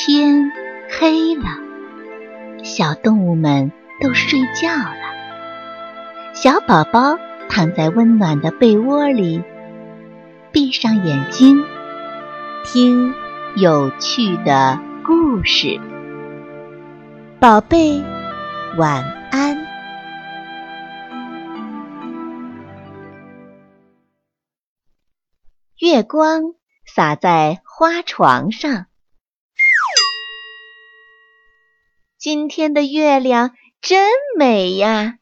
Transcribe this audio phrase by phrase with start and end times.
[0.00, 0.52] 天
[0.88, 1.42] 黑了，
[2.62, 6.32] 小动物们都睡觉了。
[6.34, 9.42] 小宝宝躺在温暖的被窝里，
[10.52, 11.64] 闭上眼睛，
[12.64, 13.12] 听
[13.56, 15.80] 有趣的故事。
[17.40, 18.00] 宝贝，
[18.76, 19.02] 晚
[19.32, 19.58] 安。
[25.80, 26.54] 月光
[26.86, 28.86] 洒在花床上。
[32.30, 35.18] 今天的月亮真美呀！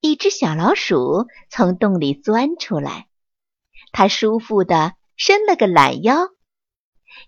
[0.00, 3.06] 一只小老鼠从洞里钻出来，
[3.92, 6.30] 它舒服地伸了个懒腰，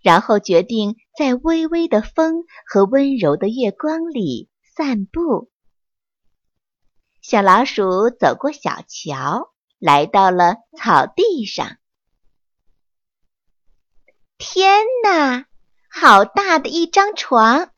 [0.03, 5.49] 然后决定在微微的风和温柔的月光里散步。
[7.23, 11.77] 小老鼠走过小桥，来到了草地上。
[14.39, 15.47] 天哪，
[15.89, 17.71] 好大的一张床！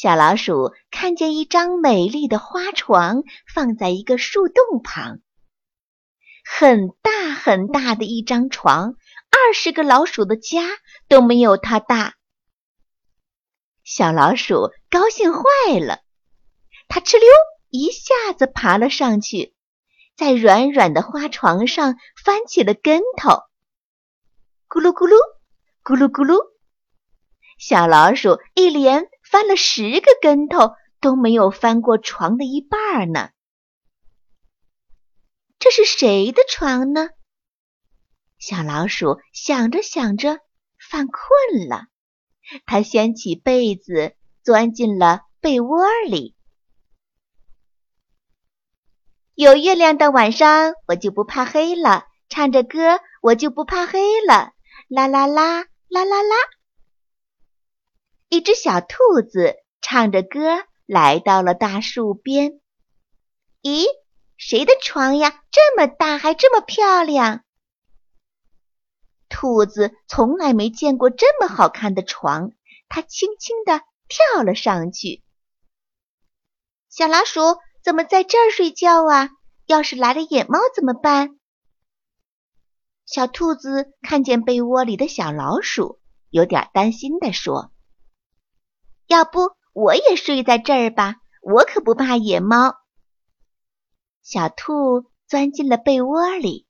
[0.00, 5.18] 小老鼠看见一张美丽的花床放在一个树洞旁，
[6.44, 8.94] 很大很大的一张床，
[9.28, 10.60] 二十个老鼠的家
[11.08, 12.14] 都没有它大。
[13.82, 15.42] 小老鼠高兴坏
[15.80, 15.98] 了，
[16.86, 17.28] 它哧溜
[17.68, 19.52] 一下子爬了上去，
[20.16, 23.30] 在软软的花床上翻起了跟头，
[24.68, 25.16] 咕噜咕噜，
[25.82, 26.38] 咕噜咕噜。
[27.58, 33.30] 小老鼠一连翻了十个跟头，都没有翻过床的一半呢。
[35.58, 37.10] 这是谁的床呢？
[38.38, 40.40] 小老鼠想着想着，
[40.78, 41.88] 犯困了。
[42.64, 46.34] 它掀起被子，钻进了被窝里。
[49.34, 54.52] 有月亮的晚上，我就不怕黑了；唱着歌，我就不怕黑了。
[54.88, 56.57] 啦啦啦，啦啦啦。
[58.28, 62.60] 一只小兔子唱着歌来到了大树边。
[63.62, 63.86] 咦，
[64.36, 65.42] 谁的床呀？
[65.50, 67.42] 这么大，还这么漂亮！
[69.30, 72.52] 兔子从来没见过这么好看的床，
[72.88, 75.22] 它轻轻地跳了上去。
[76.90, 77.40] 小老鼠
[77.82, 79.30] 怎么在这儿睡觉啊？
[79.66, 81.38] 要是来了野猫怎么办？
[83.06, 87.72] 小兔子看见被窝里的小老鼠，有点担心地说。
[89.08, 92.76] 要不我也睡在这儿吧，我可不怕野猫。
[94.22, 96.66] 小兔钻进了被窝里。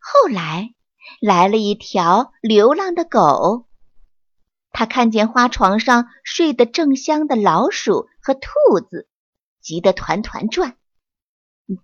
[0.00, 0.74] 后来
[1.20, 3.68] 来了一条流浪的狗，
[4.72, 8.48] 它看见花床上睡得正香的老鼠和兔
[8.90, 9.08] 子，
[9.60, 10.76] 急得团团转。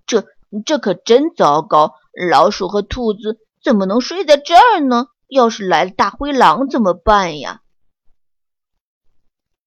[0.06, 0.26] 这
[0.66, 1.94] 这可真糟糕！
[2.28, 5.06] 老鼠和兔子怎么能睡在这儿呢？
[5.28, 7.62] 要是来了大灰狼怎么办呀？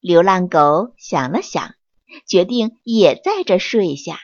[0.05, 1.73] 流浪狗想了想，
[2.27, 4.19] 决定也在这睡下。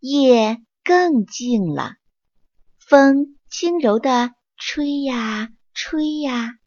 [0.00, 1.94] 夜更静了，
[2.78, 6.58] 风轻柔地吹呀吹呀，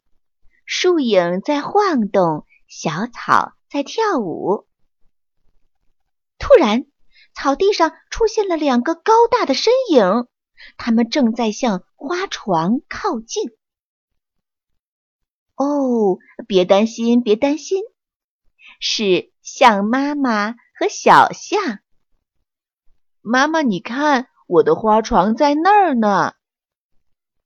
[0.66, 4.66] 树影在晃动，小草在跳舞。
[6.40, 6.88] 突然，
[7.35, 10.28] 草地上出现了两个高大的身影，
[10.78, 13.52] 他们正在向花床靠近。
[15.57, 17.81] 哦，别担心，别担心，
[18.79, 21.79] 是象妈妈和小象。
[23.22, 26.34] 妈妈，你看，我的花床在那儿呢。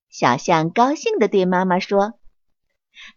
[0.10, 2.20] 小象高兴地对妈妈说：“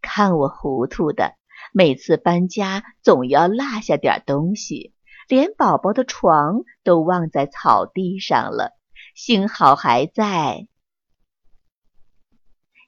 [0.01, 1.35] 看我糊涂的，
[1.73, 4.95] 每次搬家总要落下点东西，
[5.27, 8.71] 连宝宝的床都忘在草地上了，
[9.17, 10.69] 幸好还在。”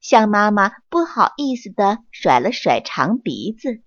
[0.09, 3.83] 象妈妈不好意思地甩了甩长鼻子。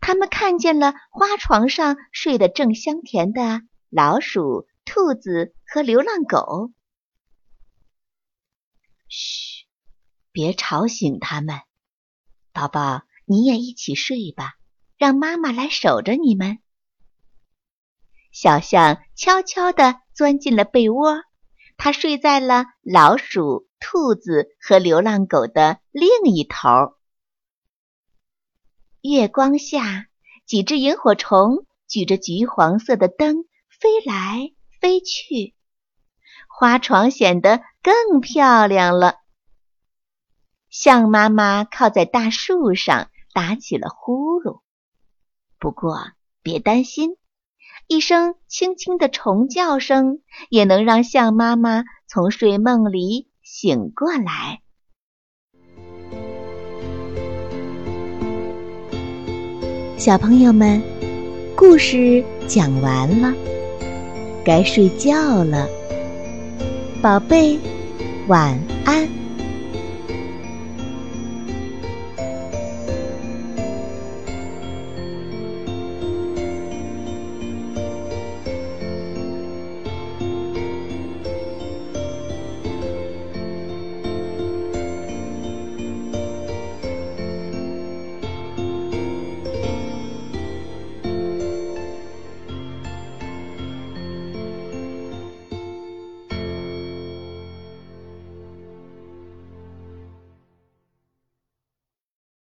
[0.00, 6.72] 他们看见了花床上睡得正香甜的老鼠、兔子和流浪狗。
[9.06, 9.68] 嘘，
[10.32, 11.60] 别吵醒他们，
[12.52, 14.54] 宝宝，你也一起睡吧，
[14.98, 16.58] 让妈妈来守着你们。
[18.32, 21.22] 小象悄悄地钻进了被窝，
[21.76, 23.68] 它睡在了老鼠。
[23.86, 26.96] 兔子和流浪狗的另一头。
[29.02, 30.06] 月光下，
[30.46, 35.54] 几只萤火虫举着橘黄色的灯飞来飞去，
[36.48, 39.16] 花床显得更漂亮了。
[40.70, 44.62] 象妈妈靠在大树上打起了呼噜。
[45.58, 45.98] 不过
[46.40, 47.18] 别担心，
[47.86, 53.28] 一声轻轻的虫叫声也能让象妈妈从睡梦里。
[53.44, 54.60] 醒过来。
[59.98, 60.82] 小朋友们，
[61.54, 63.34] 故事讲完了，
[64.44, 65.68] 该睡觉了，
[67.02, 67.58] 宝贝，
[68.28, 69.23] 晚安。